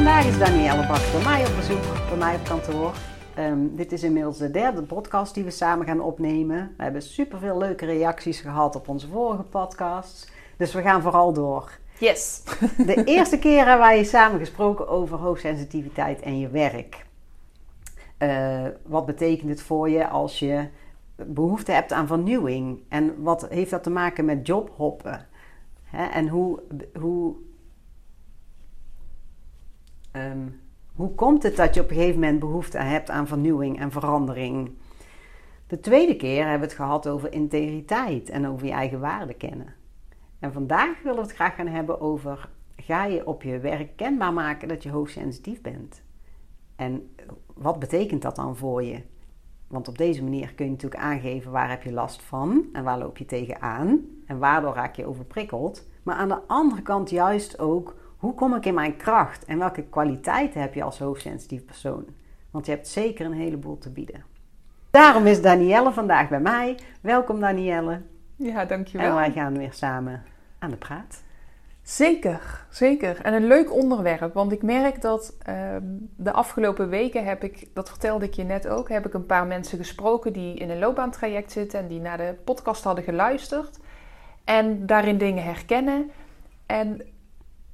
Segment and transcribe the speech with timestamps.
[0.00, 2.94] Vandaag is Danielle Bak bij mij op bezoek, bij mij op kantoor.
[3.34, 6.74] Ehm, dit is inmiddels de derde podcast die we samen gaan opnemen.
[6.76, 10.30] We hebben superveel leuke reacties gehad op onze vorige podcasts.
[10.56, 11.78] Dus we gaan vooral door.
[11.98, 12.42] Yes.
[12.86, 17.06] De eerste keer hebben wij samen gesproken over hoogsensitiviteit en je werk.
[18.18, 20.68] Uh, wat betekent het voor je als je
[21.16, 22.80] behoefte hebt aan vernieuwing?
[22.88, 25.26] En wat heeft dat te maken met jobhoppen?
[25.84, 26.06] Hè?
[26.06, 26.62] En hoe,
[27.00, 27.34] hoe
[30.12, 30.60] Um,
[30.94, 34.70] hoe komt het dat je op een gegeven moment behoefte hebt aan vernieuwing en verandering?
[35.66, 39.74] De tweede keer hebben we het gehad over integriteit en over je eigen waarde kennen.
[40.38, 44.32] En vandaag willen we het graag gaan hebben over: ga je op je werk kenbaar
[44.32, 46.02] maken dat je hoogsensitief bent?
[46.76, 47.14] En
[47.54, 49.02] wat betekent dat dan voor je?
[49.66, 52.98] Want op deze manier kun je natuurlijk aangeven waar heb je last van en waar
[52.98, 55.88] loop je tegenaan en waardoor raak je overprikkeld.
[56.02, 59.82] Maar aan de andere kant juist ook hoe kom ik in mijn kracht en welke
[59.82, 62.04] kwaliteiten heb je als hoogsensitief persoon?
[62.50, 64.24] Want je hebt zeker een heleboel te bieden.
[64.90, 66.78] Daarom is Danielle vandaag bij mij.
[67.00, 68.02] Welkom Danielle.
[68.36, 69.08] Ja, dankjewel.
[69.08, 70.22] En wij gaan weer samen
[70.58, 71.22] aan de praat.
[71.82, 73.20] Zeker, zeker.
[73.22, 75.82] En een leuk onderwerp, want ik merk dat ehm,
[76.16, 79.46] de afgelopen weken heb ik, dat vertelde ik je net ook, heb ik een paar
[79.46, 83.78] mensen gesproken die in een loopbaantraject zitten en die naar de podcast hadden geluisterd
[84.44, 86.10] en daarin dingen herkennen.
[86.66, 87.00] En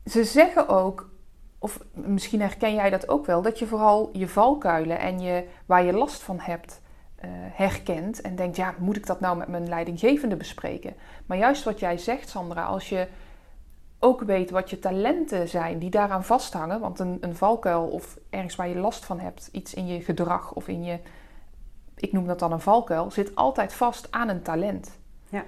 [0.06, 1.11] ze zeggen ook,
[1.59, 5.84] of misschien herken jij dat ook wel, dat je vooral je valkuilen en je, waar
[5.84, 6.81] je last van hebt
[7.25, 10.95] uh, herkent en denkt, ja, moet ik dat nou met mijn leidinggevende bespreken?
[11.27, 13.09] Maar juist wat jij zegt, Sandra, als je
[13.99, 18.56] ook weet wat je talenten zijn die daaraan vasthangen, want een, een valkuil of ergens
[18.56, 20.99] waar je last van hebt, iets in je gedrag of in je,
[21.95, 24.99] ik noem dat dan een valkuil, zit altijd vast aan een talent.
[25.28, 25.45] Ja.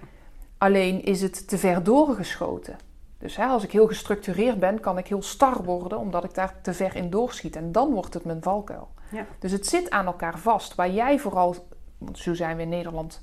[0.58, 2.76] Alleen is het te ver doorgeschoten.
[3.18, 6.60] Dus hè, als ik heel gestructureerd ben, kan ik heel star worden, omdat ik daar
[6.62, 7.56] te ver in doorschiet.
[7.56, 8.88] En dan wordt het mijn valkuil.
[9.10, 9.26] Ja.
[9.38, 10.74] Dus het zit aan elkaar vast.
[10.74, 11.54] Waar jij vooral,
[11.98, 13.22] want zo zijn we in Nederland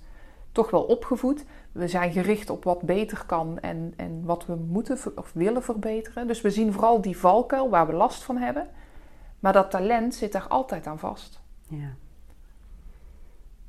[0.52, 1.46] toch wel opgevoed.
[1.72, 6.28] We zijn gericht op wat beter kan en, en wat we moeten of willen verbeteren.
[6.28, 8.68] Dus we zien vooral die valkuil waar we last van hebben.
[9.40, 11.42] Maar dat talent zit daar altijd aan vast.
[11.68, 11.94] Ja.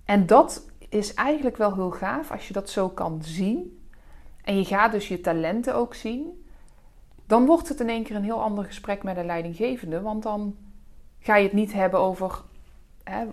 [0.04, 3.85] En dat is eigenlijk wel heel gaaf als je dat zo kan zien
[4.46, 6.44] en je gaat dus je talenten ook zien,
[7.26, 10.00] dan wordt het in één keer een heel ander gesprek met een leidinggevende.
[10.00, 10.56] Want dan
[11.18, 12.42] ga je het niet hebben over
[13.04, 13.26] hè,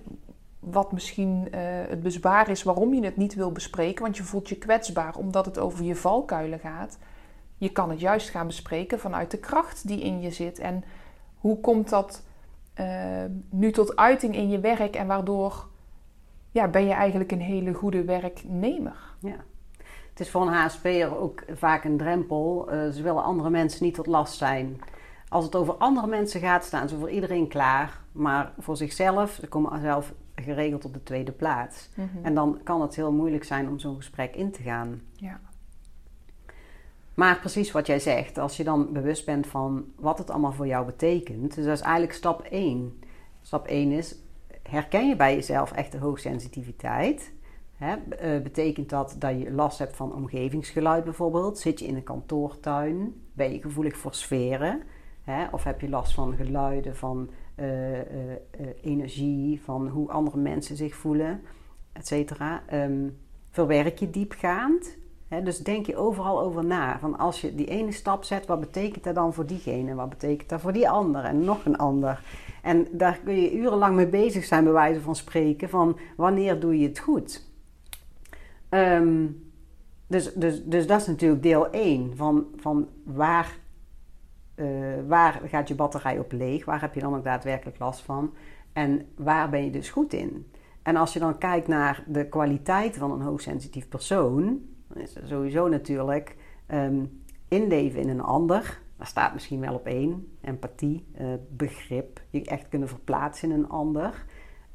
[0.60, 4.04] wat misschien uh, het bezwaar is waarom je het niet wil bespreken.
[4.04, 6.98] Want je voelt je kwetsbaar omdat het over je valkuilen gaat.
[7.58, 10.60] Je kan het juist gaan bespreken vanuit de kracht die in je zit.
[10.60, 10.84] En
[11.36, 12.24] hoe komt dat
[12.80, 15.68] uh, nu tot uiting in je werk en waardoor
[16.52, 19.16] ja, ben je eigenlijk een hele goede werknemer?
[19.20, 19.46] Ja.
[20.14, 22.74] Het is voor een HSP'er ook vaak een drempel.
[22.74, 24.82] Uh, ze willen andere mensen niet tot last zijn.
[25.30, 28.02] Als het over andere mensen gaat, staan ze voor iedereen klaar.
[28.12, 31.90] Maar voor zichzelf, ze komen zelf geregeld op de tweede plaats.
[31.96, 32.26] Mhm.
[32.26, 35.02] En dan kan het heel moeilijk zijn om zo'n gesprek in te gaan.
[35.16, 35.40] Ja.
[37.14, 40.68] Maar precies wat jij zegt, als je dan bewust bent van wat het allemaal voor
[40.68, 41.56] jou betekent.
[41.56, 43.00] Dus dat is eigenlijk stap 1.
[43.42, 44.16] Stap 1 is,
[44.70, 47.32] herken je bij jezelf echt de hoogsensitiviteit?
[47.80, 51.58] Eh, betekent dat dat je last hebt van omgevingsgeluid bijvoorbeeld?
[51.58, 53.22] Zit je in een kantoortuin?
[53.34, 54.82] Ben je gevoelig voor sferen?
[55.52, 58.04] Of heb je last van geluiden, van uh, uh,
[58.82, 61.42] energie, van hoe andere mensen zich voelen,
[61.92, 62.64] et cetera?
[62.74, 63.18] Um,
[63.50, 64.98] verwerk je diepgaand?
[65.44, 67.00] Dus denk je overal over na.
[67.00, 69.96] Van als je die ene stap zet, wat betekent dat dan voor diegene?
[69.96, 72.24] Wat betekent dat voor die ander en nog een ander?
[72.62, 76.80] En daar kun je urenlang mee bezig zijn, bij wijze van spreken, van wanneer doe
[76.80, 77.53] je het goed?
[78.74, 79.52] Um,
[80.08, 83.58] dus, dus, dus dat is natuurlijk deel 1 van, van waar,
[84.56, 84.68] uh,
[85.08, 86.66] waar gaat je batterij op leeg?
[86.66, 88.34] Waar heb je dan ook daadwerkelijk last van?
[88.74, 90.52] En waar ben je dus goed in?
[90.82, 95.28] En als je dan kijkt naar de kwaliteit van een hoogsensitief persoon, dan is er
[95.28, 96.36] sowieso natuurlijk
[96.68, 98.82] um, inleven in een ander.
[98.98, 100.38] Daar staat misschien wel op één.
[100.42, 104.26] Empathie, uh, begrip, je echt kunnen verplaatsen in een ander.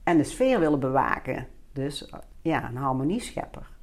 [0.03, 1.47] En de sfeer willen bewaken.
[1.73, 2.12] Dus
[2.43, 3.78] ja, een harmonieschepper.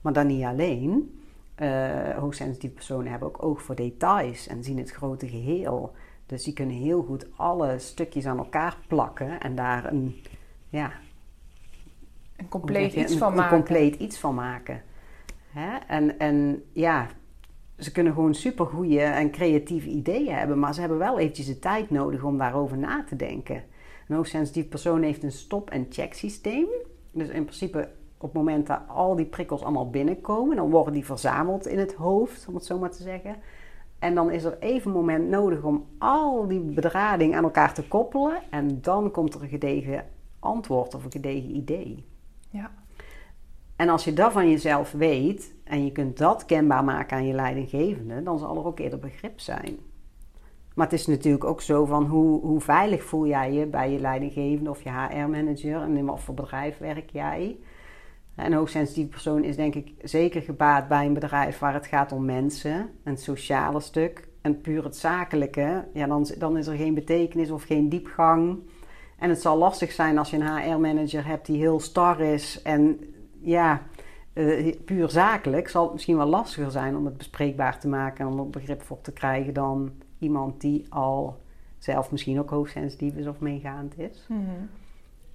[0.00, 1.20] Maar dan niet alleen.
[1.62, 5.92] Uh, hoogsensitieve personen hebben ook oog voor details en zien het grote geheel.
[6.26, 10.16] Dus die kunnen heel goed alle stukjes aan elkaar plakken en daar een,
[10.68, 10.92] ja,
[12.36, 13.56] een compleet je, iets een, van een maken.
[13.56, 14.82] compleet iets van maken.
[15.50, 15.76] Hè?
[15.76, 17.08] En, en ja,
[17.78, 21.90] ze kunnen gewoon supergoeie en creatieve ideeën hebben, maar ze hebben wel eventjes de tijd
[21.90, 23.64] nodig om daarover na te denken.
[24.08, 26.66] Een hoogsensitief persoon heeft een stop- en check systeem.
[27.12, 31.04] Dus in principe op het moment dat al die prikkels allemaal binnenkomen, dan worden die
[31.04, 33.36] verzameld in het hoofd, om het zo maar te zeggen.
[33.98, 37.88] En dan is er even een moment nodig om al die bedrading aan elkaar te
[37.88, 38.38] koppelen.
[38.50, 40.04] En dan komt er een gedegen
[40.38, 42.04] antwoord of een gedegen idee.
[42.50, 42.70] Ja.
[43.76, 47.34] En als je dat van jezelf weet en je kunt dat kenbaar maken aan je
[47.34, 49.78] leidinggevende, dan zal er ook eerder begrip zijn.
[50.74, 54.00] Maar het is natuurlijk ook zo van hoe, hoe veilig voel jij je bij je
[54.00, 57.58] leidinggevende of je HR-manager en in wat voor bedrijf werk jij.
[58.44, 62.24] Een hoogsensitieve persoon is denk ik zeker gebaat bij een bedrijf waar het gaat om
[62.24, 64.28] mensen, een sociale stuk.
[64.40, 68.58] En puur het zakelijke, ja, dan, dan is er geen betekenis of geen diepgang.
[69.18, 73.00] En het zal lastig zijn als je een HR-manager hebt die heel star is en
[73.40, 73.82] ja,
[74.34, 78.32] uh, puur zakelijk zal het misschien wel lastiger zijn om het bespreekbaar te maken en
[78.32, 81.40] om er begrip voor te krijgen dan iemand die al
[81.78, 84.26] zelf misschien ook hoogsensitief is of meegaand is.
[84.28, 84.40] Mhm.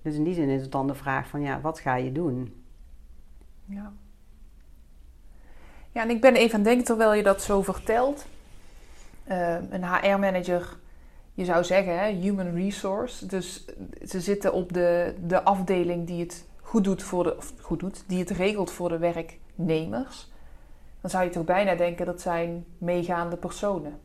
[0.02, 2.63] Dus in die zin is het dan de vraag van ja, wat ga je doen?
[3.74, 3.94] Ja.
[5.92, 8.26] Ja, en ik ben even aan het denken terwijl je dat zo vertelt.
[9.30, 10.78] Uh, een HR-manager,
[11.34, 13.26] je zou zeggen, hè, human resource.
[13.26, 13.66] Dus
[14.08, 18.04] ze zitten op de, de afdeling die het goed doet, voor de, of goed doet,
[18.08, 20.32] die het regelt voor de werknemers.
[21.02, 24.00] Dan zou je toch bijna denken dat zijn meegaande personen.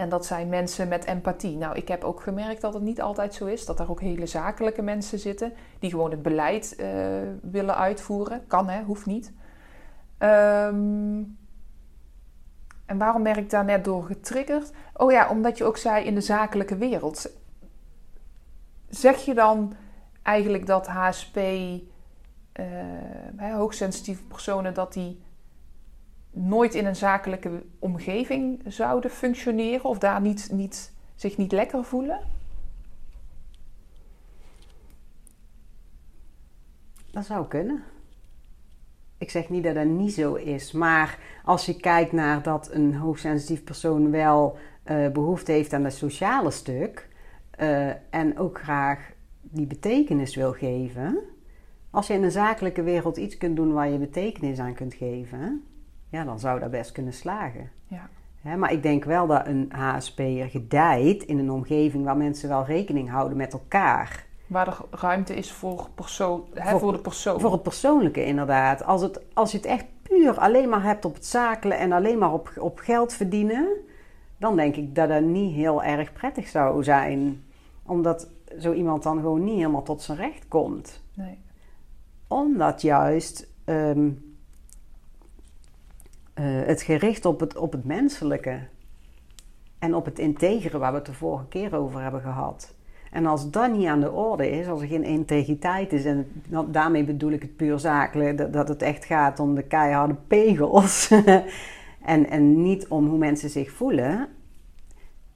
[0.00, 1.56] En dat zijn mensen met empathie.
[1.56, 3.66] Nou, ik heb ook gemerkt dat het niet altijd zo is.
[3.66, 6.86] Dat er ook hele zakelijke mensen zitten die gewoon het beleid uh,
[7.42, 8.46] willen uitvoeren.
[8.46, 9.32] Kan hè, hoeft niet.
[10.18, 11.38] Um,
[12.86, 14.72] en waarom ben ik daar net door getriggerd?
[14.96, 17.30] Oh ja, omdat je ook zei in de zakelijke wereld.
[18.88, 19.74] Zeg je dan
[20.22, 25.22] eigenlijk dat HSP, uh, hoogsensitieve personen, dat die
[26.30, 32.20] nooit in een zakelijke omgeving zouden functioneren of daar niet, niet, zich niet lekker voelen?
[37.10, 37.82] Dat zou kunnen.
[39.18, 42.94] Ik zeg niet dat dat niet zo is, maar als je kijkt naar dat een
[42.94, 44.58] hoogsensitief persoon wel
[44.90, 47.08] uh, behoefte heeft aan het sociale stuk
[47.60, 51.18] uh, en ook graag die betekenis wil geven.
[51.90, 55.64] Als je in een zakelijke wereld iets kunt doen waar je betekenis aan kunt geven,
[56.10, 57.70] ja, dan zou dat best kunnen slagen.
[57.86, 58.08] Ja.
[58.40, 62.64] Hè, maar ik denk wel dat een HSP'er gedijt in een omgeving waar mensen wel
[62.64, 64.24] rekening houden met elkaar.
[64.46, 67.40] Waar er ruimte is voor, persoon, hè, voor, Voor- de persoon.
[67.40, 68.84] Voor het persoonlijke inderdaad.
[68.84, 72.18] Als, het, als je het echt puur alleen maar hebt op het zakelen en alleen
[72.18, 73.68] maar op, op geld verdienen,
[74.36, 77.44] dan denk ik dat dat niet heel erg prettig zou zijn.
[77.82, 78.28] Omdat
[78.58, 81.02] zo iemand dan gewoon niet helemaal tot zijn recht komt.
[81.14, 81.38] Nee.
[82.28, 84.29] Omdat juist ehm, eh,
[86.42, 88.60] het gericht op het, op het menselijke
[89.78, 92.74] en op het integere waar we het de vorige keer over hebben gehad.
[93.10, 97.04] En als dat niet aan de orde is, als er geen integriteit is, en daarmee
[97.04, 101.10] bedoel ik het puur zakelijk, dat, dat het echt gaat om de keiharde pegels
[102.02, 104.28] en, en niet om hoe mensen zich voelen,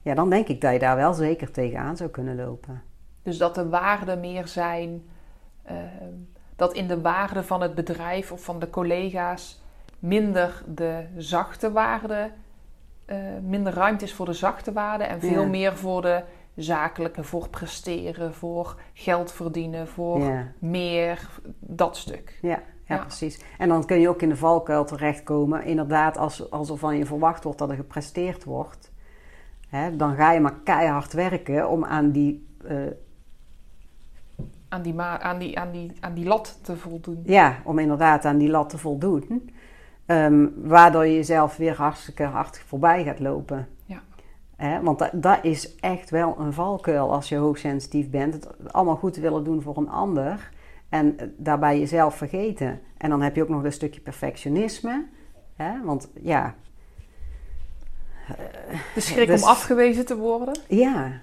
[0.01, 2.81] ja, dan denk ik dat je daar wel zeker tegenaan zou kunnen lopen.
[3.21, 5.03] Dus dat de waarden meer zijn,
[5.63, 6.13] ehm,
[6.55, 9.63] dat in de waarden van het bedrijf of van de collega's
[10.05, 12.31] minder de zachte waarden,
[13.05, 15.47] eh, minder ruimte is voor de zachte waarden en veel Ja.
[15.47, 16.23] meer voor de
[16.55, 20.47] zakelijke, voor presteren, voor geld verdienen, voor Ja.
[20.59, 22.39] meer, dat stuk.
[22.41, 22.49] Ja,
[22.87, 23.01] ja, Ja.
[23.01, 23.41] precies.
[23.57, 25.63] En dan kun je ook in de valkuil terechtkomen.
[25.63, 28.91] Inderdaad, als, als er van je verwacht wordt dat er gepresteerd wordt,
[29.67, 32.75] hè, dan ga je maar keihard werken om aan die, eh,
[34.69, 37.21] Aan die, aan, die, aan, die, aan die lat te voldoen.
[37.25, 39.49] ja, om inderdaad aan die lat te voldoen.
[40.05, 43.67] Ehm, waardoor je jezelf weer hartstikke hard voorbij gaat lopen.
[43.85, 44.81] Ja.
[44.81, 48.33] Want dat, dat is echt wel een valkuil als je hoogsensitief bent.
[48.33, 50.49] Het allemaal goed willen doen voor een ander.
[50.89, 52.81] En eh, daarbij jezelf vergeten.
[52.97, 55.05] En dan heb je ook nog een stukje perfectionisme.
[55.55, 55.83] Hè?
[55.83, 56.55] Want ja,
[58.93, 60.59] De schrik Dus- om afgewezen te worden.
[60.67, 61.21] ja.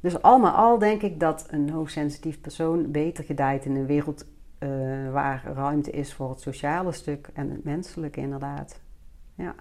[0.00, 4.26] Dus al met al denk ik dat een hoogsensitief persoon beter gedijt in een wereld
[4.64, 8.80] eh, waar ruimte is voor het sociale stuk en het menselijke inderdaad.
[9.34, 9.54] Ja.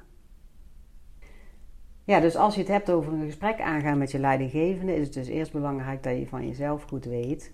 [2.03, 5.13] Ja, dus als je het hebt over een gesprek aangaan met je leidinggevende, is het
[5.13, 7.51] dus eerst belangrijk dat je van jezelf goed weet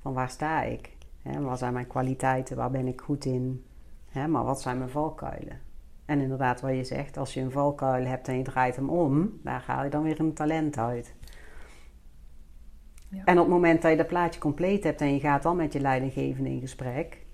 [0.00, 0.96] van waar sta ik?
[1.22, 2.56] Hè, wat zijn mijn kwaliteiten?
[2.56, 3.64] Waar ben ik goed in?
[4.12, 5.60] Maar wat zijn mijn valkuilen?
[6.04, 9.40] En inderdaad, wat je zegt, als je een valkuil hebt en je draait hem om,
[9.42, 11.14] daar haal je dan weer een talent uit.
[13.10, 13.24] Ja.
[13.24, 15.72] En op het moment dat je dat plaatje compleet hebt en je gaat dan met
[15.72, 17.26] je leidinggevende in gesprek,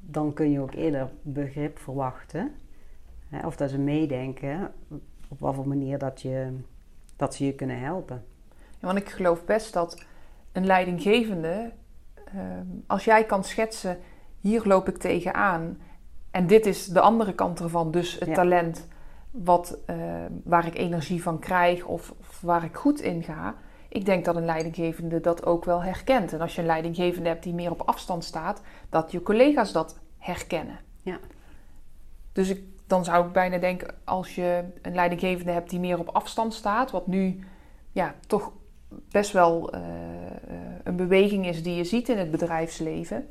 [0.00, 2.52] dan kun je ook eerder begrip verwachten.
[3.28, 4.72] Hè, of dat ze meedenken
[5.28, 6.56] op wat voor manier dat, je,
[7.16, 8.24] dat ze je kunnen helpen.
[8.54, 10.04] Ja, want ik geloof best dat
[10.52, 11.72] een leidinggevende,
[12.24, 13.98] ehm, als jij kan schetsen,
[14.40, 15.78] hier loop ik tegenaan
[16.30, 18.88] en dit is de andere kant ervan, dus het talent
[19.30, 19.96] wat, uh,
[20.44, 23.54] waar ik energie van krijg of, of, waar ik goed in ga.
[23.94, 26.32] Ik denk dat een leidinggevende dat ook wel herkent.
[26.32, 30.00] En als je een leidinggevende hebt die meer op afstand staat, dat je collega's dat
[30.18, 30.78] herkennen.
[31.02, 31.18] Ja.
[32.32, 36.08] Dus ik, dan zou ik bijna denken, als je een leidinggevende hebt die meer op
[36.08, 37.44] afstand staat, wat nu
[37.92, 38.52] ja, toch
[39.10, 39.80] best wel uh,
[40.84, 43.28] een beweging is die je ziet in het bedrijfsleven,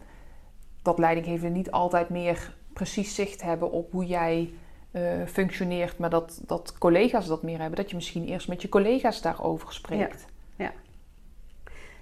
[0.81, 4.53] dat leidinggevenden niet altijd meer precies zicht hebben op hoe jij
[4.91, 7.77] uh, functioneert, maar dat, dat collega's dat meer hebben.
[7.77, 10.21] Dat je misschien eerst met je collega's daarover spreekt.
[10.21, 10.31] Ja,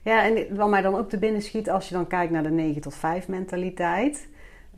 [0.02, 0.24] ja.
[0.24, 2.82] en wat mij dan ook te binnen schiet als je dan kijkt naar de 9
[2.82, 4.30] tot 5 mentaliteit.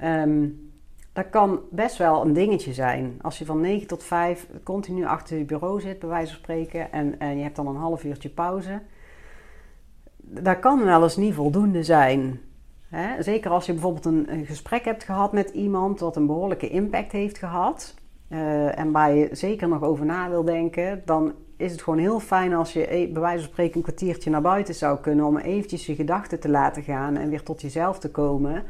[0.03, 0.72] Um,
[1.13, 3.20] dat kan best wel een dingetje zijn.
[3.22, 6.92] Als je van 9 tot 5 continu achter je bureau zit, bij wijze van spreken,
[6.92, 8.82] en, en je hebt dan een half uurtje pauze.
[10.18, 12.39] Dat kan wel eens niet voldoende zijn.
[13.20, 17.38] Zeker als je bijvoorbeeld een, gesprek hebt gehad met iemand wat een behoorlijke impact heeft
[17.38, 17.96] gehad.
[18.30, 22.20] Uh, en waar je zeker nog over na wil denken, dan is het gewoon heel
[22.20, 25.38] fijn als je e, bij wijze van spreken een kwartiertje naar buiten zou kunnen om
[25.38, 28.63] eventjes je gedachten te laten gaan en weer tot jezelf te komen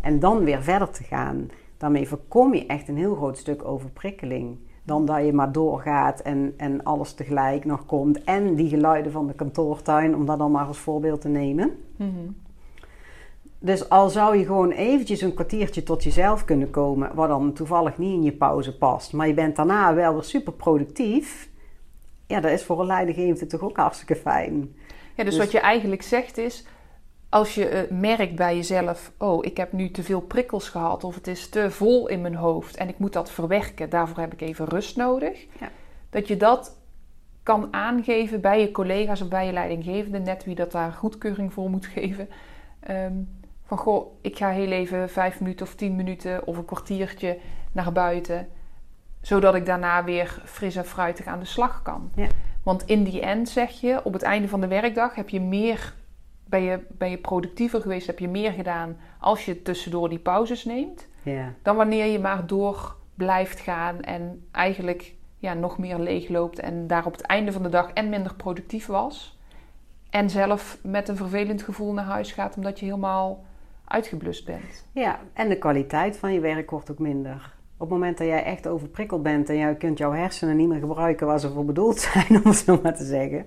[0.00, 1.50] en dan weer verder te gaan.
[1.76, 4.58] Daarmee voorkom je echt een heel groot stuk overprikkeling.
[4.82, 8.24] Dan dat je maar doorgaat en, en alles tegelijk nog komt.
[8.24, 11.70] En die geluiden van de kantoortuin, om dat dan maar als voorbeeld te nemen.
[11.96, 12.34] Mm
[13.62, 17.98] dus al zou je gewoon eventjes een kwartiertje tot jezelf kunnen komen, wat dan toevallig
[17.98, 21.49] niet in je pauze past, maar je bent daarna wel weer super productief,
[22.30, 24.74] ja, dat is voor een leidinggevende toch ook hartstikke fijn.
[25.14, 26.64] Ja, dus, dus, wat je eigenlijk zegt is,
[27.28, 31.14] als je uh, merkt bij jezelf, oh, ik heb nu te veel prikkels gehad of
[31.14, 34.40] het is te vol in mijn hoofd en ik moet dat verwerken, daarvoor heb ik
[34.40, 35.68] even rust nodig, ja.
[36.10, 36.78] dat je dat
[37.42, 41.70] kan aangeven bij je collega's of bij je leidinggevende, net wie dat daar goedkeuring voor
[41.70, 42.28] moet geven.
[42.90, 43.28] Um,
[43.64, 47.38] van goh, ik ga heel even vijf minuten of tien minuten of een kwartiertje
[47.72, 48.48] naar buiten.
[49.20, 52.10] Zodat ik daarna weer fris en fruitig aan de slag kan.
[52.14, 52.26] Ja.
[52.62, 55.94] Want in die end zeg je, op het einde van de werkdag heb je meer,
[56.44, 60.64] ben je, ben je productiever geweest, heb je meer gedaan als je tussendoor die pauzes
[60.64, 61.08] neemt.
[61.22, 61.52] Ja.
[61.62, 67.06] Dan wanneer je maar door blijft gaan en eigenlijk ja, nog meer leegloopt en daar
[67.06, 69.38] op het einde van de dag en minder productief was.
[70.10, 73.44] En zelf met een vervelend gevoel naar huis gaat omdat je helemaal
[73.84, 74.86] uitgeblust bent.
[74.92, 77.54] Ja, en de kwaliteit van je werk wordt ook minder.
[77.80, 80.78] Op het moment dat jij echt overprikkeld bent en jij kunt jouw hersenen niet meer
[80.78, 83.46] gebruiken waar ze voor bedoeld zijn, om het zo maar te zeggen.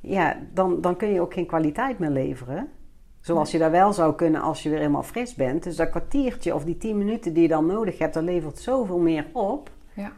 [0.00, 2.68] Ja, dan, dan kun je ook geen kwaliteit meer leveren.
[3.20, 5.62] Zoals je dat wel zou kunnen als je weer helemaal fris bent.
[5.62, 8.98] Dus dat kwartiertje of die tien minuten die je dan nodig hebt, dat levert zoveel
[8.98, 9.70] meer op.
[9.92, 10.12] Ja.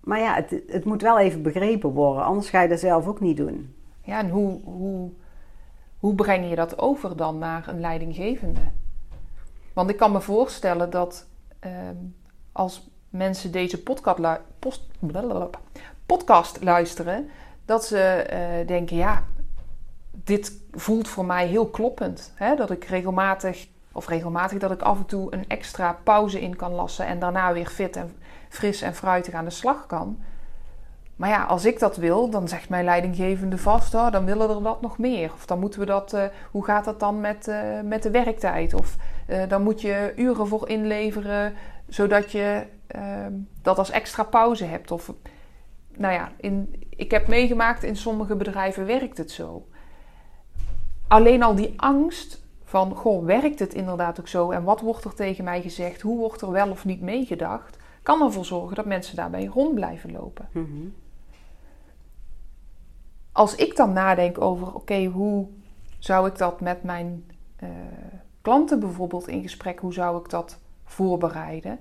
[0.00, 3.20] Maar ja, het, het moet wel even begrepen worden, anders ga je dat zelf ook
[3.20, 3.74] niet doen.
[4.02, 5.10] Ja, en hoe, hoe
[5.98, 8.60] hoe breng je dat over dan naar een leidinggevende?
[9.72, 11.26] Want ik kan me voorstellen dat
[11.58, 11.96] ehm,
[12.52, 14.40] als mensen deze podcast,
[16.06, 17.28] podcast luisteren,
[17.64, 19.24] dat ze eh, denken: ja,
[20.10, 22.32] dit voelt voor mij heel kloppend.
[22.34, 22.56] Hè?
[22.56, 26.72] Dat ik regelmatig, of regelmatig, dat ik af en toe een extra pauze in kan
[26.72, 28.16] lassen en daarna weer fit en
[28.48, 30.18] fris en fruitig aan de slag kan.
[31.16, 34.62] Maar ja, als ik dat wil, dan zegt mijn leidinggevende vast, oh, dan willen er
[34.62, 35.32] dat nog meer.
[35.32, 38.74] Of dan moeten we dat, uh, hoe gaat dat dan met, uh, met de werktijd?
[38.74, 38.96] Of
[39.28, 41.54] uh, dan moet je uren voor inleveren,
[41.88, 43.32] zodat je ehm,
[43.62, 44.90] dat als extra pauze hebt.
[44.90, 45.12] Of,
[45.96, 49.68] nou ja, in, ik heb meegemaakt, in sommige bedrijven werkt het zo.
[51.08, 54.50] Alleen al die angst van, goh, werkt het inderdaad ook zo?
[54.50, 56.00] En wat wordt er tegen mij gezegd?
[56.00, 57.76] Hoe wordt er wel of niet meegedacht?
[58.02, 60.48] Kan ervoor zorgen dat mensen daarbij rond blijven lopen.
[60.52, 60.94] Mm
[63.38, 65.46] als ik dan nadenk over, oké, hoe
[65.98, 67.24] zou ik dat met mijn
[67.62, 67.68] uh,
[68.48, 71.78] klanten bijvoorbeeld in gesprek, hoe zou ik dat voorbereiden?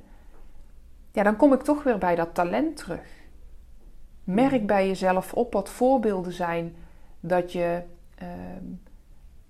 [1.12, 3.10] Ja, dan kom ik toch weer bij dat talent terug.
[4.24, 6.76] Merk bij jezelf op wat voorbeelden zijn
[7.20, 7.82] dat je
[8.22, 8.28] uh,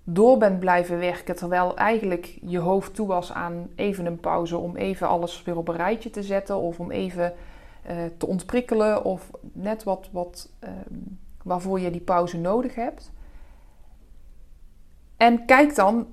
[0.04, 4.76] door bent blijven werken terwijl eigenlijk je hoofd toe was aan even een pauze om
[4.76, 7.34] even alles weer op een rijtje te zetten of om even
[7.90, 10.70] uh, te ontprikkelen of net wat, wat uh,
[11.42, 13.12] waarvoor je die pauze nodig hebt.
[15.16, 16.06] En kijk dan,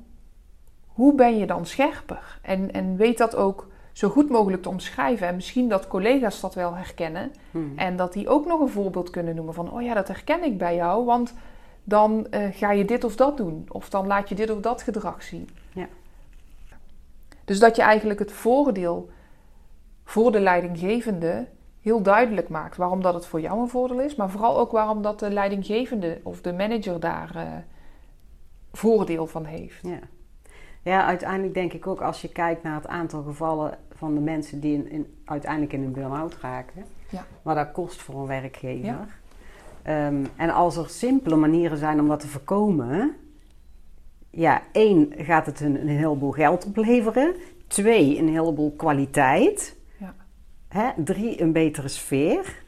[0.96, 2.40] hoe ben je dan scherper?
[2.42, 5.28] En, en weet dat ook zo goed mogelijk te omschrijven.
[5.28, 7.32] En misschien dat collega's dat wel herkennen.
[7.52, 7.74] Hmm.
[7.76, 10.58] En dat die ook nog een voorbeeld kunnen noemen van, oh ja, dat herken ik
[10.58, 11.34] bij jou, want
[11.84, 13.66] dan eh, ga je dit of dat doen.
[13.72, 15.50] Of dan laat je dit of dat gedrag zien.
[15.74, 15.88] Ja.
[17.46, 19.10] Dus dat je eigenlijk het voordeel
[20.04, 21.48] voor de leidinggevende
[21.82, 22.78] heel duidelijk maakt.
[22.78, 26.20] Waarom dat het voor jou een voordeel is, maar vooral ook waarom dat de leidinggevende
[26.24, 27.44] of de manager daar eh,
[28.72, 29.88] voordeel van heeft.
[29.88, 30.00] Ja.
[30.92, 34.60] Ja, uiteindelijk denk ik ook als je kijkt naar het aantal gevallen van de mensen
[34.60, 37.26] die in, in- uiteindelijk in een burn-out raken, Ja.
[37.42, 38.86] wat dat kost voor een werkgever.
[38.86, 39.06] Ja.
[39.82, 43.16] Ehm, en als er simpele manieren zijn om dat te voorkomen,
[44.30, 47.36] ja, één gaat het een, een heleboel geld opleveren,
[47.68, 50.14] twee een heleboel kwaliteit, Ja.
[50.68, 50.90] hè?
[51.04, 52.64] drie een betere sfeer.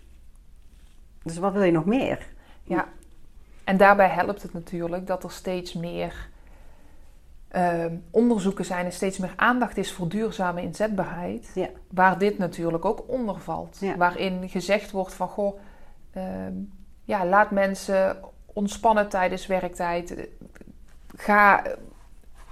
[1.23, 2.27] Dus wat wil je nog meer?
[2.63, 2.87] Ja,
[3.63, 6.29] en daarbij helpt het natuurlijk dat er steeds meer
[7.47, 11.51] ehm, onderzoeken zijn en steeds meer aandacht is voor duurzame inzetbaarheid.
[11.53, 11.69] Ja.
[11.91, 13.77] Waar dit natuurlijk ook onder valt.
[13.79, 13.97] Ja.
[13.97, 15.59] Waarin gezegd wordt van goh,
[16.13, 16.53] ehm,
[17.03, 20.27] ja, laat mensen ontspannen tijdens werktijd.
[21.15, 21.63] Ga,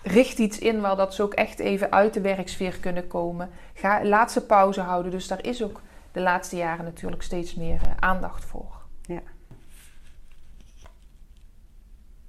[0.04, 3.50] richt iets in waar dat ze ook echt even uit de werksfeer kunnen komen.
[3.74, 5.12] Ga, laat ze pauze houden.
[5.12, 8.82] Dus daar is ook de laatste jaren natuurlijk steeds meer eh, aandacht voor.
[9.02, 9.22] Ja.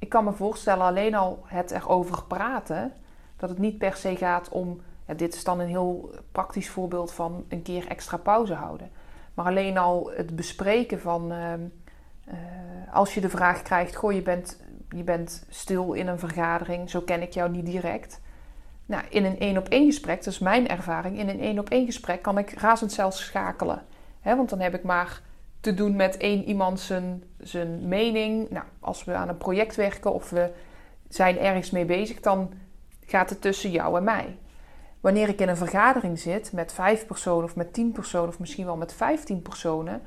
[0.06, 2.92] Ik kan me voorstellen, alleen al het erover praten,
[3.36, 4.80] dat het niet per se gaat om.
[5.16, 8.90] Dit is dan een heel praktisch voorbeeld van een keer extra pauze houden.
[9.34, 11.32] Maar alleen al het bespreken van.
[11.32, 11.60] ehm,
[12.24, 12.36] eh,
[12.92, 17.00] als je de vraag krijgt: Goh, je bent, je bent stil in een vergadering, zo
[17.00, 18.20] ken ik jou niet direct.
[18.86, 21.68] Nou, in een één op één gesprek, dat is mijn ervaring, in een één op
[21.68, 23.82] één gesprek kan ik razendsnel schakelen.
[24.22, 25.20] Want dan heb ik maar
[25.60, 28.50] te doen met één iemand zijn, zijn mening.
[28.50, 30.50] Nou, als we aan een project werken of we
[31.08, 32.52] zijn ergens mee bezig, dan
[33.06, 34.36] gaat het tussen jou en mij.
[35.00, 38.64] Wanneer ik in een vergadering zit met vijf personen of met tien personen of misschien
[38.64, 40.02] wel met vijftien personen,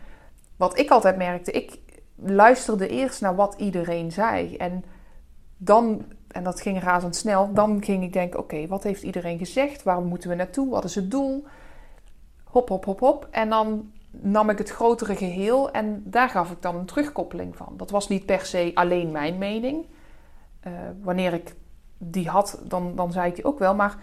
[0.56, 1.80] wat ik altijd merkte, ik
[2.16, 4.56] luisterde eerst naar wat iedereen zei.
[4.58, 4.84] En
[5.58, 9.84] dan, en dat ging razendsnel, dan ging ik denken, oké, wat heeft iedereen gezegd?
[9.84, 10.70] Waar moeten we naartoe?
[10.70, 11.46] Wat is het doel?
[12.44, 13.28] Hop, hop, hop, hop.
[13.32, 17.74] En dan nam ik het grotere geheel en daar gaf ik dan een terugkoppeling van.
[17.78, 19.86] Dat was niet per se alleen mijn mening.
[20.60, 21.56] Eh, wanneer ik
[21.98, 23.76] die had, dan, dan zei ik die ook wel.
[23.76, 23.98] Maar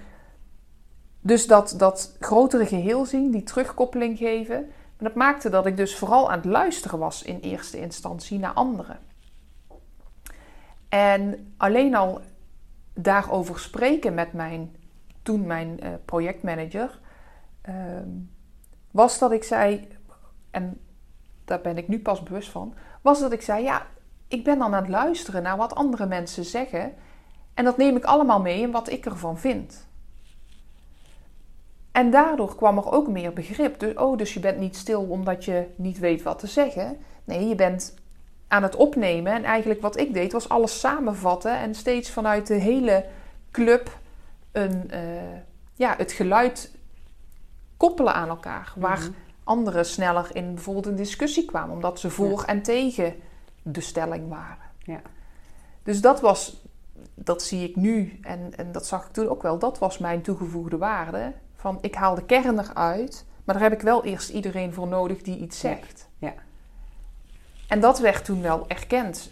[1.20, 4.56] dus dat, dat grotere geheel zien, die terugkoppeling geven.
[4.96, 8.52] En dat maakte dat ik dus vooral aan het luisteren was in eerste instantie naar
[8.52, 8.98] anderen.
[10.88, 12.20] En alleen al
[12.94, 14.76] daarover spreken met mijn,
[15.22, 17.00] toen mijn eh, projectmanager,
[17.60, 18.08] ehm,
[18.90, 19.88] was dat ik zei,
[20.56, 20.80] en
[21.44, 23.86] daar ben ik nu pas bewust van, was dat ik zei, ja,
[24.28, 26.94] ik ben dan aan het luisteren naar wat andere mensen zeggen.
[27.54, 29.86] En dat neem ik allemaal mee in wat ik ervan vind.
[31.92, 33.78] En daardoor kwam er ook meer begrip.
[33.78, 36.98] Dus, oh, dus je bent niet stil omdat je niet weet wat te zeggen.
[37.24, 37.94] Nee, je bent
[38.48, 39.32] aan het opnemen.
[39.32, 41.58] En eigenlijk wat ik deed was alles samenvatten.
[41.58, 43.04] En steeds vanuit de hele
[43.50, 43.98] club
[44.52, 45.38] een, eh,
[45.74, 46.74] ja, het geluid
[47.76, 48.72] koppelen aan elkaar.
[48.76, 49.25] Waar Mhm.
[49.46, 51.74] Anderen sneller in bijvoorbeeld een discussie kwamen.
[51.74, 53.14] Omdat ze voor en tegen
[53.62, 54.64] de stelling waren.
[54.78, 55.00] Ja.
[55.82, 56.64] Dus dat was,
[57.14, 59.58] dat zie ik nu en, en dat zag ik toen ook wel.
[59.58, 61.32] Dat was mijn toegevoegde waarde.
[61.56, 63.24] Van ik haal de kern eruit.
[63.44, 65.68] Maar daar heb ik wel eerst iedereen voor nodig die iets Ja.
[65.68, 66.08] zegt.
[66.18, 66.34] Ja.
[67.68, 69.30] En dat werd toen wel erkend.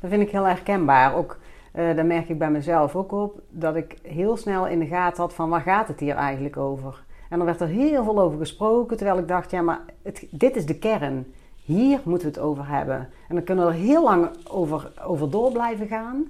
[0.00, 1.14] Dat vind ik heel herkenbaar.
[1.14, 1.38] Ook,
[1.72, 3.40] eh dat merk ik bij mezelf ook op.
[3.50, 7.04] Dat ik heel snel in de gaten had van waar gaat het hier eigenlijk over?
[7.32, 8.96] En dan werd er heel veel over gesproken.
[8.96, 11.32] Terwijl ik dacht, ja maar het, dit is de kern.
[11.64, 12.96] Hier moeten we het over hebben.
[13.28, 16.26] En dan kunnen we er heel lang over, over door blijven gaan.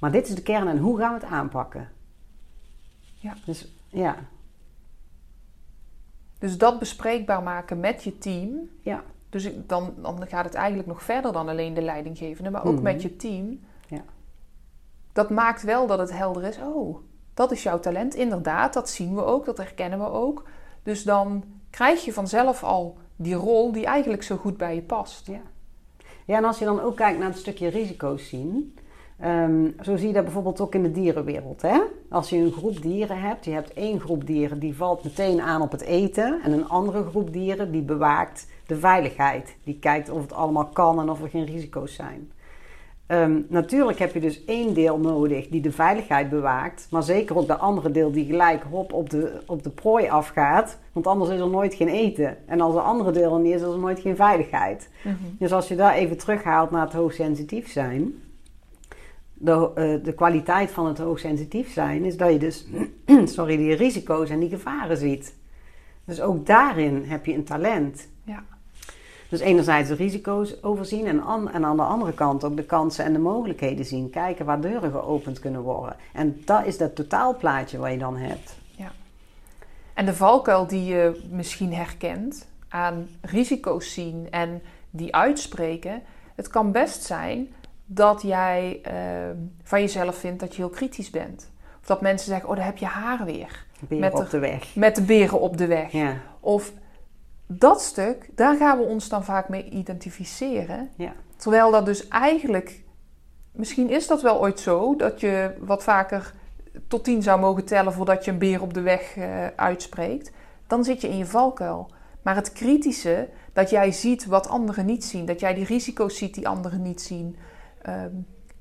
[0.00, 1.88] Maar dit is de kern en hoe gaan we het aanpakken?
[3.14, 3.34] Ja.
[3.44, 4.16] Dus ja,
[6.38, 8.68] Dus dat bespreekbaar maken met je team.
[8.82, 12.64] ja, Dus ik- dan, dan gaat het eigenlijk nog verder dan alleen de leidinggevende, maar
[12.66, 12.82] ook Mhm.
[12.82, 13.60] met je team.
[13.88, 14.02] Ja.
[15.12, 16.58] Dat maakt wel dat het helder is.
[16.58, 16.96] Oh,
[17.36, 18.14] dat is jouw talent.
[18.14, 20.44] Inderdaad, dat zien we ook, dat herkennen we ook.
[20.82, 25.26] Dus dan krijg je vanzelf al die rol die eigenlijk zo goed bij je past.
[25.26, 25.40] Ja.
[26.24, 28.74] Ja, en als je dan ook kijkt naar het stukje risico's zien.
[29.20, 31.62] ehm, zo zie je dat bijvoorbeeld ook in de dierenwereld.
[31.62, 31.80] Hè?
[32.10, 35.62] Als je een groep dieren hebt, je hebt één groep dieren die valt meteen aan
[35.62, 36.40] op het eten.
[36.42, 39.56] En een andere groep dieren die bewaakt de veiligheid.
[39.64, 42.30] Die kijkt of het allemaal kan en of er geen risico's zijn.
[43.06, 46.86] Ehm, natuurlijk heb je dus één deel nodig die de veiligheid bewaakt.
[46.90, 50.78] Maar zeker ook de andere deel die gelijk hop op de, op de prooi afgaat.
[50.92, 52.36] Want anders is er nooit geen eten.
[52.46, 54.88] En als de andere deel er niet is, is er nooit geen veiligheid.
[55.38, 58.14] Dus als je daar even terughaalt naar het hoogsensitief zijn.
[59.38, 62.66] de, eh, de kwaliteit van het hoogsensitief zijn is dat je dus
[63.36, 65.34] sorry, die risico's en die gevaren ziet.
[66.04, 68.08] Dus ook daarin heb je een talent.
[68.24, 68.44] Ja.
[69.28, 73.04] Dus enerzijds de risico's overzien en, an, en aan de andere kant ook de kansen
[73.04, 74.10] en de mogelijkheden zien.
[74.10, 75.96] Kijken waar deuren geopend kunnen worden.
[76.12, 78.56] En dat is dat totaalplaatje wat je dan hebt.
[78.70, 78.92] Ja.
[79.94, 86.02] En de valkuil die je misschien herkent aan risico's zien en die uitspreken.
[86.34, 87.48] Het kan best zijn
[87.86, 88.92] dat jij uh,
[89.62, 91.50] van jezelf vindt dat je heel kritisch bent.
[91.80, 93.64] Of dat mensen zeggen, oh daar heb je haar weer.
[93.78, 94.74] Beren met op de, weg.
[94.74, 95.92] Met de beren op de weg.
[95.92, 96.16] Ja.
[96.40, 96.72] Of
[97.46, 100.90] dat stuk, daar gaan we ons dan vaak mee identificeren.
[100.96, 101.12] Ja.
[101.36, 102.82] Terwijl dat dus eigenlijk,
[103.52, 106.34] misschien is dat wel ooit zo, dat je wat vaker
[106.88, 110.32] tot tien zou mogen tellen voordat je een beer op de weg uh, uitspreekt.
[110.66, 111.90] Dan zit je in je valkuil.
[112.22, 116.34] Maar het kritische, dat jij ziet wat anderen niet zien, dat jij die risico's ziet
[116.34, 117.36] die anderen niet zien,
[117.82, 118.10] ehm,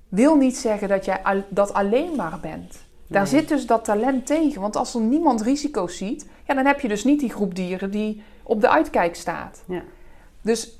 [0.09, 2.85] wil niet zeggen dat jij al, dat alleen maar bent.
[3.07, 4.61] Daar zit dus dat talent tegen.
[4.61, 7.91] Want als er niemand risico's ziet, ja, dan heb je dus niet die groep dieren
[7.91, 9.63] die op de uitkijk staat.
[9.67, 9.81] Ja.
[10.41, 10.79] Dus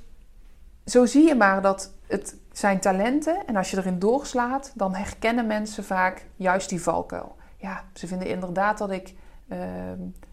[0.85, 3.47] zo zie je maar dat het zijn talenten.
[3.47, 7.35] En als je erin doorslaat, dan herkennen mensen vaak juist die valkuil.
[7.57, 9.13] Ja, ze vinden inderdaad dat ik
[9.47, 9.57] uh,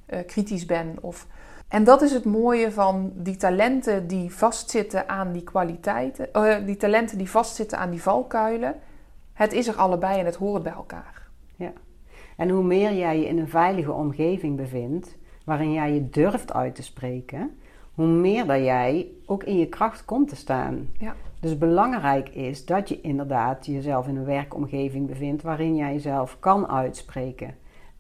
[0.09, 0.97] uh, kritisch ben.
[1.01, 1.27] Of...
[1.69, 6.29] En dat is het mooie van die talenten die vastzitten aan die kwaliteiten.
[6.33, 8.75] Uh, die talenten die vastzitten aan die valkuilen.
[9.33, 11.22] Het is er allebei en het hoort bij elkaar.
[11.57, 11.73] Ja.
[12.37, 16.75] En hoe meer jij je in een veilige omgeving bevindt, waarin jij je durft uit
[16.75, 17.51] te spreken,
[17.95, 20.89] hoe meer dat jij ook in je kracht komt te staan.
[20.99, 21.15] Ja.
[21.41, 26.69] Dus belangrijk is dat je inderdaad jezelf in een werkomgeving bevindt waarin jij jezelf kan
[26.69, 27.55] uitspreken.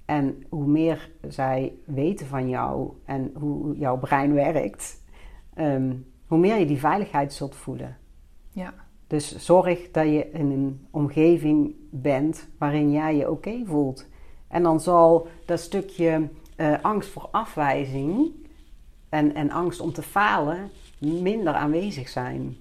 [0.04, 5.04] En hoe meer zij weten van jou en hoe jouw brein werkt,
[5.54, 5.94] ehm,
[6.26, 7.96] hoe meer je die veiligheid zult voelen.
[8.50, 8.74] Ja.
[9.12, 14.06] Dus zorg dat je in een omgeving bent waarin jij je oké voelt.
[14.48, 18.30] En dan zal dat stukje uh, angst voor afwijzing
[19.08, 22.56] en, en angst om te falen minder aanwezig zijn.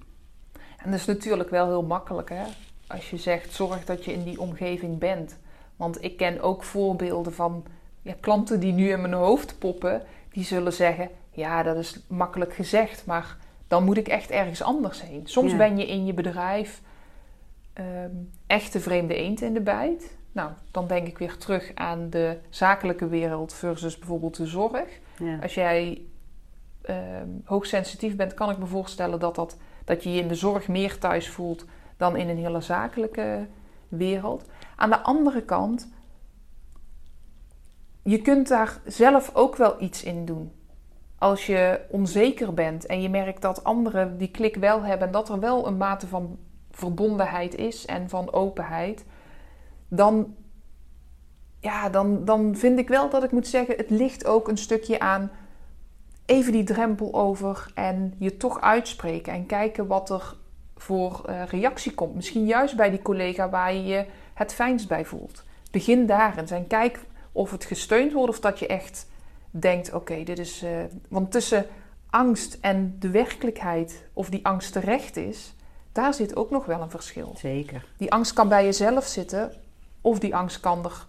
[0.76, 2.44] En dat is natuurlijk wel heel makkelijk hè.
[2.86, 5.38] Als je zegt, zorg dat je in die omgeving bent.
[5.76, 7.64] Want ik ken ook voorbeelden van
[8.02, 10.02] ja, klanten die nu in mijn hoofd poppen.
[10.30, 13.36] Die zullen zeggen, ja dat is makkelijk gezegd, maar
[13.72, 15.26] dan moet ik echt ergens anders heen.
[15.26, 15.56] Soms Ja.
[15.56, 16.82] ben je in je bedrijf
[17.72, 18.10] ehm,
[18.46, 20.16] echt de vreemde eend in de bijt.
[20.32, 24.88] Nou, dan denk ik weer terug aan de zakelijke wereld versus bijvoorbeeld de zorg.
[25.18, 25.38] Ja.
[25.42, 26.02] Als jij
[26.82, 30.68] ehm, hoogsensitief bent, kan ik me voorstellen dat, dat, dat je je in de zorg
[30.68, 31.64] meer thuis voelt
[31.96, 33.46] dan in een hele zakelijke
[33.88, 34.48] wereld.
[34.76, 35.88] Aan de andere kant,
[38.02, 40.52] je kunt daar zelf ook wel iets in doen.
[41.22, 45.28] Als je onzeker bent en je merkt dat anderen die klik wel hebben en dat
[45.28, 46.38] er wel een mate van
[46.70, 49.04] verbondenheid is en van openheid,
[49.88, 50.34] dan,
[51.60, 55.00] ja, dan, dan vind ik wel dat ik moet zeggen, het ligt ook een stukje
[55.00, 55.30] aan
[56.26, 60.36] even die drempel over en je toch uitspreken en kijken wat er
[60.76, 62.14] voor eh, reactie komt.
[62.14, 65.44] Misschien juist bij die collega waar je je het fijnst bij voelt.
[65.70, 66.98] Begin daarin en kijk
[67.32, 69.10] of het gesteund wordt of dat je echt
[69.52, 70.62] denkt: oké, dit is.
[70.62, 70.70] eh,
[71.08, 71.66] want tussen
[72.10, 75.54] angst en de werkelijkheid, of die angst terecht is,
[75.92, 77.34] daar zit ook nog wel een verschil.
[77.36, 77.86] Zeker.
[77.96, 79.52] Die angst kan bij jezelf zitten,
[80.00, 81.06] of die angst kan er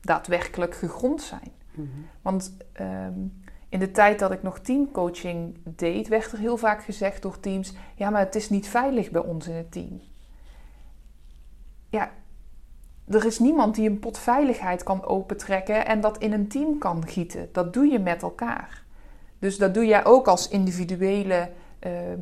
[0.00, 1.52] daadwerkelijk gegrond zijn.
[1.72, 1.86] Mhm.
[2.22, 3.20] Want ehm,
[3.68, 7.72] in de tijd dat ik nog teamcoaching deed, werd er heel vaak gezegd door teams:
[7.94, 10.00] ja, maar het is niet veilig bij ons in het team.
[11.88, 12.10] Ja,
[13.10, 17.06] er is niemand die een pot veiligheid kan opentrekken en dat in een team kan
[17.06, 17.48] gieten.
[17.52, 18.84] Dat doe je met elkaar.
[19.38, 22.18] Dus dat doe jij ook als individuele ehm,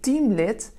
[0.00, 0.76] teamlid.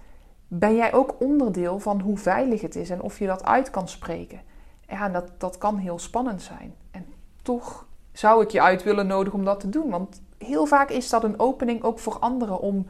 [0.47, 3.88] Ben jij ook onderdeel van hoe veilig het is en of je dat uit kan
[3.88, 4.41] spreken.
[4.88, 6.73] Ja, dat, dat kan heel spannend zijn.
[6.91, 7.05] En
[7.41, 9.89] toch zou ik je uit willen nodigen om dat te doen.
[9.89, 12.88] Want heel vaak is dat een opening ook voor anderen om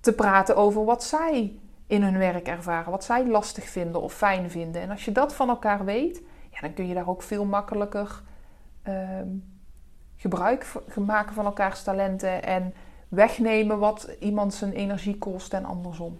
[0.00, 4.50] te praten over wat zij in hun werk ervaren, wat zij lastig vinden of fijn
[4.50, 4.82] vinden.
[4.82, 8.22] En als je dat van elkaar weet, ja, dan kun je daar ook veel makkelijker
[8.82, 9.28] ehm,
[10.16, 10.72] gebruik
[11.06, 12.74] maken van elkaars talenten en
[13.08, 16.18] wegnemen wat iemand zijn energie kost en andersom.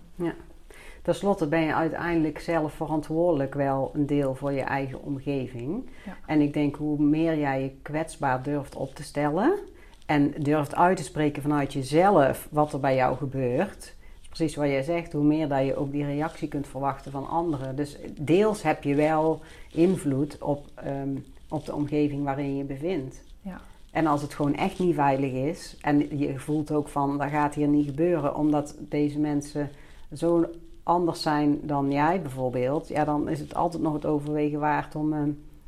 [1.06, 5.90] Ten slotte ben je uiteindelijk zelf verantwoordelijk wel een deel voor je eigen omgeving.
[6.04, 6.16] Ja.
[6.26, 9.58] En ik denk hoe meer jij je kwetsbaar durft op te stellen
[10.06, 13.95] en durft uit te spreken vanuit jezelf wat er bij jou gebeurt.
[14.36, 17.76] Precies wat jij zegt, hoe meer dat je ook die reactie kunt verwachten van anderen.
[17.76, 19.40] Dus deels heb je wel
[19.72, 21.16] invloed op, ehm,
[21.48, 23.22] op de omgeving waarin je bevindt.
[23.40, 23.60] Ja.
[23.90, 27.54] En als het gewoon echt niet veilig is en je voelt ook van dat gaat
[27.54, 29.70] hier niet gebeuren omdat deze mensen
[30.10, 30.46] zo'n
[30.82, 35.12] anders zijn dan jij bijvoorbeeld, ja, dan is het altijd nog het overwegen waard om,
[35.12, 35.20] eh,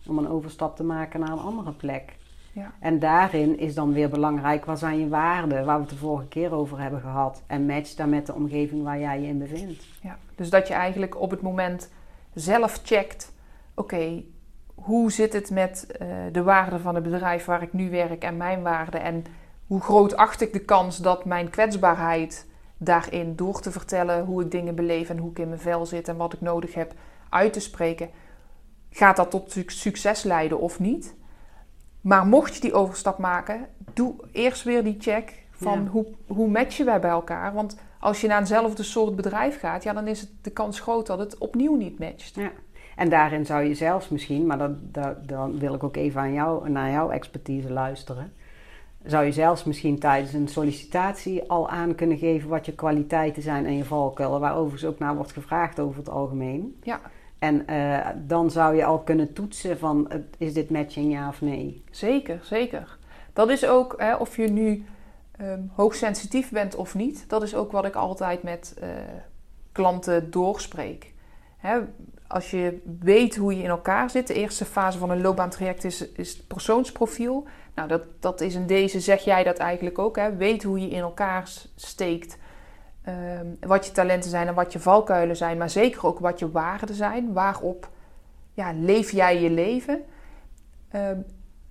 [0.07, 2.17] om een overstap te maken naar een andere plek.
[2.59, 2.73] Ja.
[2.81, 6.29] En daarin is dan weer belangrijk, wat zijn je waarden, waar we het de vorige
[6.29, 7.43] keer over hebben gehad.
[7.47, 9.85] En match daar met de omgeving waar jij je in bevindt.
[10.03, 11.91] Ja, dus dat je eigenlijk op het moment
[12.35, 13.33] zelf checkt:
[13.75, 14.23] oké,
[14.75, 18.37] hoe zit het met eh, de waarde van het bedrijf waar ik nu werk en
[18.37, 19.03] mijn waarden?
[19.03, 19.25] En
[19.67, 24.51] hoe groot acht ik de kans dat mijn kwetsbaarheid daarin door te vertellen hoe ik
[24.51, 26.93] dingen beleef en hoe ik in mijn vel zit en wat ik nodig heb
[27.29, 28.11] uit te spreken,
[28.91, 31.17] gaat dat tot succes leiden of niet?
[32.01, 35.91] Maar mocht je die overstap maken, doe eerst weer die check van Ja.
[35.91, 37.53] hoe, hoe matchen wij bij elkaar.
[37.53, 41.07] Want als je naar eenzelfde soort bedrijf gaat, ja, dan is het de kans groot
[41.07, 42.35] dat het opnieuw niet matcht.
[42.35, 42.51] Ja.
[42.97, 46.33] En daarin zou je zelfs misschien, maar dat, dat, dan wil ik ook even aan
[46.33, 48.33] jou, naar jouw expertise luisteren.
[49.05, 53.67] Zou je zelfs misschien tijdens een sollicitatie al aan kunnen geven wat je kwaliteiten zijn
[53.67, 56.79] en je valkuilen, waar overigens ook naar wordt gevraagd over het algemeen.
[56.83, 57.01] Ja,
[57.39, 61.41] En eh, dan zou je al kunnen toetsen van, eh, is dit matching ja of
[61.41, 61.85] nee?
[61.91, 62.99] zeker, zeker.
[63.33, 64.85] Dat is ook, hè, of je nu
[65.37, 68.89] ehm, hoogsensitief bent of niet, dat is ook wat ik altijd met eh,
[69.73, 71.13] klanten doorspreek.
[71.57, 71.79] Hè,
[72.27, 76.09] als je weet hoe je in elkaar zit, de eerste fase van een loopbaantraject is,
[76.13, 77.47] is het persoonsprofiel.
[77.75, 80.17] Nou, dat, dat is in deze, zeg jij dat eigenlijk ook.
[80.17, 80.37] Hè?
[80.37, 82.39] Weet hoe je in elkaar steekt.
[83.09, 85.59] Ehm, wat je talenten zijn en wat je valkuilen zijn.
[85.59, 87.33] Maar zeker ook wat je waarden zijn.
[87.33, 87.89] Waarop
[88.53, 90.01] ja, leef jij je leven?
[90.91, 91.17] Ehm,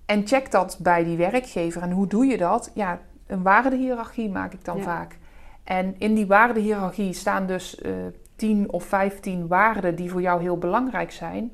[0.06, 1.82] en check dat bij die werkgever.
[1.82, 2.70] En hoe doe je dat?
[2.74, 4.82] Ja, een waardehiërarchie maak ik dan Ja.
[4.82, 5.18] vaak.
[5.64, 7.92] En in die waardehiërarchie staan dus eh
[8.36, 11.52] 10 of 15 waarden die voor jou heel belangrijk zijn.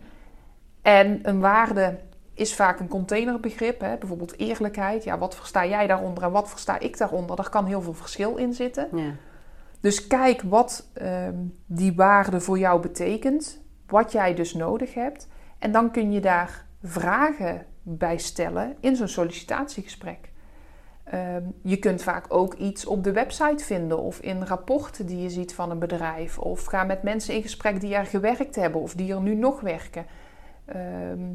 [0.83, 1.99] En een waarde
[2.35, 3.81] is vaak een containerbegrip.
[3.81, 3.97] Hè?
[3.97, 5.05] Bijvoorbeeld eerlijkheid.
[5.05, 7.37] Ja, wat versta jij daaronder en wat versta ik daaronder?
[7.37, 8.89] Daar kan heel veel verschil in zitten.
[8.93, 9.13] Ja.
[9.85, 13.63] Dus kijk wat ehm, die waarde voor jou betekent.
[13.87, 15.29] Wat jij dus nodig hebt.
[15.59, 20.33] En dan kun je daar vragen bij stellen in zo'n sollicitatiegesprek.
[21.05, 25.31] Ehm, je kunt vaak ook iets op de website vinden of in rapporten die je
[25.31, 26.39] ziet van een bedrijf.
[26.39, 29.61] Of ga met mensen in gesprek die er gewerkt hebben of die er nu nog
[29.61, 30.07] werken.
[30.65, 31.33] Ehm,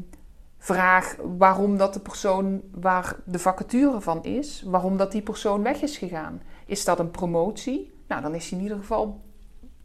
[0.58, 5.82] vraag waarom dat de persoon waar de vacature van is, waarom dat die persoon weg
[5.82, 6.42] is gegaan.
[6.66, 7.98] Is dat een promotie?
[8.10, 9.20] Nou, dan is hij in ieder geval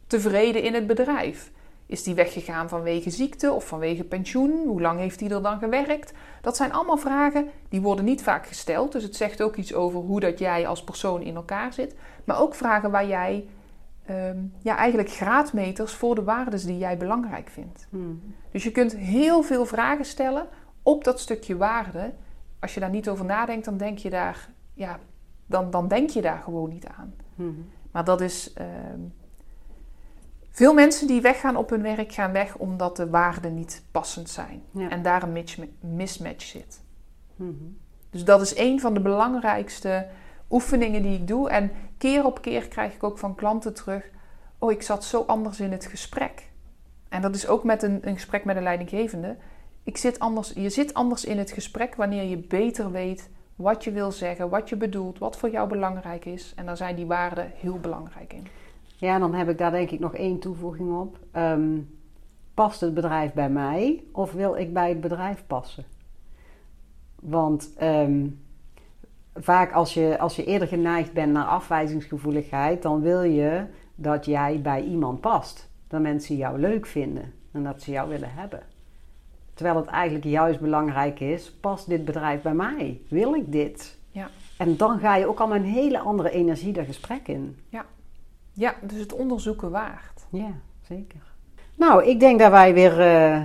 [0.08, 1.52] tevreden in het bedrijf.
[1.86, 4.68] Is die weggegaan vanwege ziekte of vanwege pensioen?
[4.68, 6.14] Hoe lang heeft hij er dan gewerkt?
[6.42, 8.92] Dat zijn allemaal vragen die worden niet vaak gesteld.
[8.92, 11.96] Dus het zegt ook iets over hoe dat jij als persoon in elkaar zit.
[12.24, 13.46] Maar ook vragen waar jij
[14.06, 17.88] ehm, ja, eigenlijk graadmeters voor de waarden die jij belangrijk vindt.
[17.90, 18.22] Hmm.
[18.52, 20.48] Dus je kunt heel veel vragen stellen
[20.84, 22.14] op dat stukje waarde.
[22.60, 25.00] Als je daar niet over nadenkt, dan denk je daar, ja,
[25.46, 27.14] dan, dan denk je daar gewoon niet aan.
[27.36, 27.66] Hmm.
[27.96, 28.54] Maar dat is.
[28.54, 29.00] ehm,
[30.50, 34.64] veel mensen die weggaan op hun werk gaan weg omdat de waarden niet passend zijn.
[34.72, 34.90] Ja.
[34.90, 35.46] En daar een
[35.80, 36.82] mismatch zit.
[37.36, 37.78] Hmm.
[38.10, 40.08] Dus dat is een van de belangrijkste
[40.50, 41.50] oefeningen die ik doe.
[41.50, 44.10] En keer op keer krijg ik ook van klanten terug:
[44.60, 46.50] Oh, ik zat zo anders in het gesprek.
[47.10, 49.38] En dat is ook met een, een gesprek met een leidinggevende.
[49.84, 53.92] Ik zit anders, je zit anders in het gesprek wanneer je beter weet wat je
[53.92, 56.54] wil zeggen, wat je bedoelt, wat voor jou belangrijk is.
[56.56, 58.48] En daar zijn die waarden heel belangrijk in.
[58.98, 61.20] Ja, dan heb ik daar denk ik nog één toevoeging op.
[61.32, 61.80] Ehm,
[62.54, 65.86] past het bedrijf bij mij of wil ik bij het bedrijf passen?
[67.16, 68.28] Want ehm,
[69.34, 73.66] vaak als je, als je eerder geneigd bent naar afwijzingsgevoeligheid, dan wil je
[73.96, 75.70] dat jij bij iemand past.
[75.88, 78.62] Dat mensen jou leuk vinden en dat ze jou willen hebben.
[79.56, 83.02] Terwijl het eigenlijk juist belangrijk is, past dit bedrijf bij mij?
[83.10, 83.98] Wil ik dit?
[84.12, 84.30] Ja.
[84.58, 87.58] En dan ga je ook al met een hele andere energie dat gesprek in.
[88.58, 90.26] Ja, dus het onderzoeken waard.
[90.30, 90.52] Ja,
[90.88, 91.22] zeker.
[91.76, 93.42] Nou, ik denk dat wij weer eh,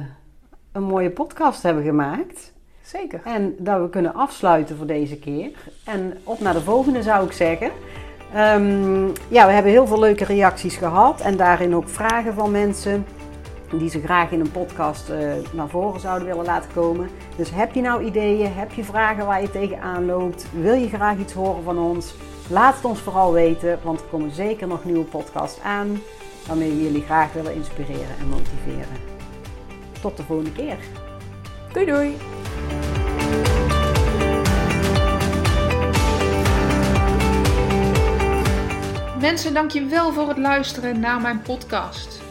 [0.72, 2.52] een mooie podcast hebben gemaakt.
[2.82, 3.20] Zeker.
[3.24, 5.50] En dat we kunnen afsluiten voor deze keer.
[5.84, 7.70] En op naar de volgende zou ik zeggen.
[8.34, 11.20] Ehm, ja, we hebben heel veel leuke reacties gehad.
[11.20, 13.06] En daarin ook vragen van mensen
[13.78, 17.10] die ze graag in een podcast eh, naar voren zouden willen laten komen.
[17.36, 18.52] Dus heb je nou ideeën?
[18.52, 20.46] Heb je vragen waar je tegenaan loopt?
[20.52, 22.14] Wil je graag iets horen van ons?
[22.48, 26.00] Laat het ons vooral weten, want er komen zeker nog nieuwe podcasts aan
[26.46, 28.96] waarmee we jullie graag willen inspireren en motiveren.
[30.00, 30.78] Tot de volgende keer.
[31.72, 32.16] Doei doei!
[39.20, 42.19] Mensen, dank je wel voor het luisteren naar mijn podcast.